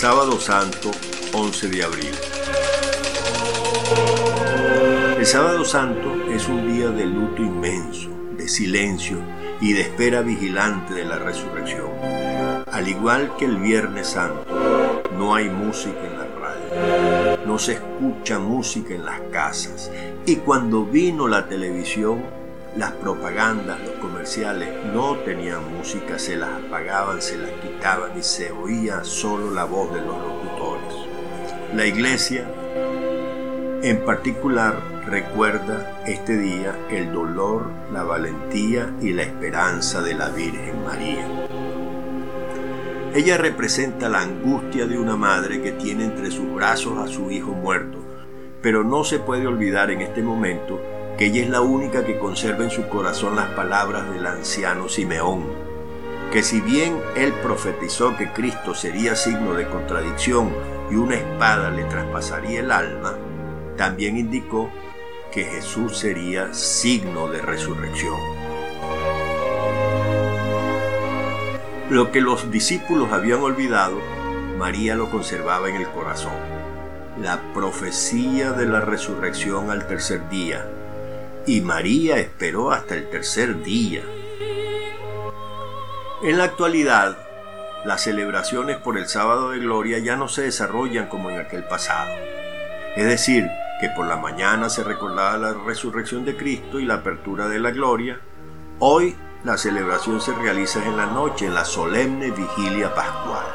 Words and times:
Sábado 0.00 0.40
Santo, 0.40 0.90
11 1.34 1.68
de 1.68 1.84
abril. 1.84 2.14
El 5.18 5.26
Sábado 5.26 5.62
Santo 5.62 6.14
es 6.32 6.48
un 6.48 6.72
día 6.72 6.88
de 6.88 7.04
luto 7.04 7.42
inmenso, 7.42 8.08
de 8.34 8.48
silencio 8.48 9.18
y 9.60 9.74
de 9.74 9.82
espera 9.82 10.22
vigilante 10.22 10.94
de 10.94 11.04
la 11.04 11.18
resurrección. 11.18 11.90
Al 12.72 12.88
igual 12.88 13.36
que 13.38 13.44
el 13.44 13.58
Viernes 13.58 14.06
Santo, 14.06 15.02
no 15.18 15.34
hay 15.34 15.50
música 15.50 16.00
en 16.02 16.18
la 16.18 16.26
radio, 16.40 17.38
no 17.44 17.58
se 17.58 17.74
escucha 17.74 18.38
música 18.38 18.94
en 18.94 19.04
las 19.04 19.20
casas 19.30 19.90
y 20.24 20.36
cuando 20.36 20.86
vino 20.86 21.28
la 21.28 21.46
televisión, 21.46 22.24
las 22.76 22.92
propagandas, 22.92 23.80
los 23.80 23.94
comerciales 23.96 24.68
no 24.92 25.16
tenían 25.18 25.76
música, 25.76 26.18
se 26.18 26.36
las 26.36 26.50
apagaban, 26.50 27.20
se 27.20 27.36
las 27.36 27.50
quitaban 27.52 28.16
y 28.16 28.22
se 28.22 28.52
oía 28.52 29.02
solo 29.02 29.50
la 29.50 29.64
voz 29.64 29.92
de 29.92 30.00
los 30.00 30.16
locutores. 30.16 30.94
La 31.74 31.86
iglesia 31.86 32.46
en 33.82 34.04
particular 34.04 34.78
recuerda 35.06 36.02
este 36.06 36.36
día 36.36 36.76
el 36.90 37.12
dolor, 37.12 37.70
la 37.92 38.04
valentía 38.04 38.94
y 39.00 39.12
la 39.12 39.22
esperanza 39.22 40.02
de 40.02 40.14
la 40.14 40.28
Virgen 40.28 40.84
María. 40.84 41.26
Ella 43.14 43.38
representa 43.38 44.08
la 44.08 44.20
angustia 44.20 44.86
de 44.86 44.96
una 44.96 45.16
madre 45.16 45.60
que 45.62 45.72
tiene 45.72 46.04
entre 46.04 46.30
sus 46.30 46.52
brazos 46.54 46.98
a 46.98 47.08
su 47.08 47.30
hijo 47.30 47.50
muerto, 47.50 47.98
pero 48.62 48.84
no 48.84 49.02
se 49.02 49.18
puede 49.18 49.48
olvidar 49.48 49.90
en 49.90 50.02
este 50.02 50.22
momento 50.22 50.80
que 51.16 51.26
ella 51.26 51.42
es 51.42 51.50
la 51.50 51.60
única 51.60 52.04
que 52.04 52.18
conserva 52.18 52.64
en 52.64 52.70
su 52.70 52.88
corazón 52.88 53.36
las 53.36 53.48
palabras 53.50 54.10
del 54.12 54.26
anciano 54.26 54.88
Simeón, 54.88 55.44
que 56.32 56.42
si 56.42 56.60
bien 56.60 56.98
él 57.16 57.32
profetizó 57.42 58.16
que 58.16 58.32
Cristo 58.32 58.74
sería 58.74 59.16
signo 59.16 59.54
de 59.54 59.66
contradicción 59.66 60.52
y 60.90 60.94
una 60.94 61.16
espada 61.16 61.70
le 61.70 61.84
traspasaría 61.84 62.60
el 62.60 62.70
alma, 62.70 63.16
también 63.76 64.16
indicó 64.16 64.70
que 65.32 65.44
Jesús 65.44 65.96
sería 65.98 66.52
signo 66.54 67.28
de 67.28 67.40
resurrección. 67.40 68.16
Lo 71.90 72.12
que 72.12 72.20
los 72.20 72.50
discípulos 72.52 73.10
habían 73.12 73.40
olvidado, 73.40 73.98
María 74.58 74.94
lo 74.94 75.10
conservaba 75.10 75.68
en 75.68 75.76
el 75.76 75.88
corazón. 75.88 76.34
La 77.20 77.40
profecía 77.52 78.52
de 78.52 78.66
la 78.66 78.80
resurrección 78.80 79.70
al 79.70 79.86
tercer 79.88 80.28
día, 80.28 80.66
y 81.46 81.60
María 81.60 82.18
esperó 82.18 82.70
hasta 82.72 82.94
el 82.94 83.08
tercer 83.08 83.62
día. 83.62 84.02
En 86.22 86.38
la 86.38 86.44
actualidad, 86.44 87.16
las 87.84 88.02
celebraciones 88.02 88.76
por 88.76 88.98
el 88.98 89.08
sábado 89.08 89.50
de 89.50 89.58
gloria 89.58 89.98
ya 89.98 90.16
no 90.16 90.28
se 90.28 90.42
desarrollan 90.42 91.08
como 91.08 91.30
en 91.30 91.38
aquel 91.38 91.64
pasado. 91.64 92.10
Es 92.94 93.06
decir, 93.06 93.48
que 93.80 93.88
por 93.88 94.06
la 94.06 94.16
mañana 94.16 94.68
se 94.68 94.84
recordaba 94.84 95.38
la 95.38 95.54
resurrección 95.54 96.24
de 96.26 96.36
Cristo 96.36 96.78
y 96.78 96.84
la 96.84 96.96
apertura 96.96 97.48
de 97.48 97.58
la 97.58 97.70
gloria, 97.70 98.20
hoy 98.78 99.16
la 99.44 99.56
celebración 99.56 100.20
se 100.20 100.34
realiza 100.34 100.84
en 100.84 100.98
la 100.98 101.06
noche, 101.06 101.46
en 101.46 101.54
la 101.54 101.64
solemne 101.64 102.30
vigilia 102.30 102.94
pascual. 102.94 103.46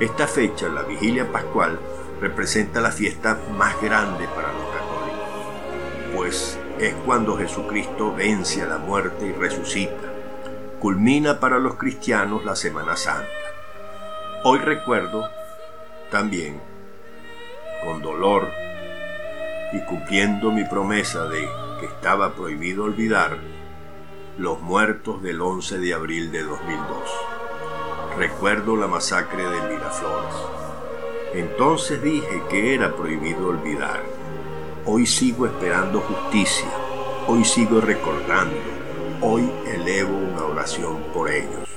Esta 0.00 0.26
fecha, 0.26 0.68
la 0.68 0.82
vigilia 0.82 1.30
pascual, 1.30 1.78
representa 2.20 2.80
la 2.80 2.90
fiesta 2.90 3.38
más 3.56 3.80
grande 3.80 4.26
para 4.34 4.52
los 4.52 4.85
es 6.26 6.58
cuando 7.04 7.36
Jesucristo 7.36 8.12
vence 8.12 8.62
a 8.62 8.66
la 8.66 8.78
muerte 8.78 9.26
y 9.26 9.32
resucita. 9.32 10.12
Culmina 10.80 11.38
para 11.38 11.58
los 11.58 11.76
cristianos 11.76 12.44
la 12.44 12.56
Semana 12.56 12.96
Santa. 12.96 13.28
Hoy 14.42 14.58
recuerdo 14.58 15.28
también, 16.10 16.60
con 17.84 18.02
dolor 18.02 18.50
y 19.72 19.80
cumpliendo 19.84 20.50
mi 20.50 20.64
promesa 20.64 21.28
de 21.28 21.48
que 21.80 21.86
estaba 21.86 22.34
prohibido 22.34 22.84
olvidar, 22.84 23.38
los 24.36 24.60
muertos 24.60 25.22
del 25.22 25.40
11 25.40 25.78
de 25.78 25.94
abril 25.94 26.32
de 26.32 26.42
2002. 26.42 26.98
Recuerdo 28.18 28.76
la 28.76 28.88
masacre 28.88 29.44
de 29.44 29.74
Miraflores. 29.74 30.34
Entonces 31.34 32.02
dije 32.02 32.42
que 32.50 32.74
era 32.74 32.96
prohibido 32.96 33.48
olvidar 33.48 34.15
Hoy 34.88 35.04
sigo 35.04 35.46
esperando 35.46 36.00
justicia, 36.00 36.68
hoy 37.26 37.44
sigo 37.44 37.80
recordando, 37.80 38.54
hoy 39.20 39.50
elevo 39.66 40.16
una 40.16 40.44
oración 40.44 41.02
por 41.12 41.28
ellos. 41.28 41.68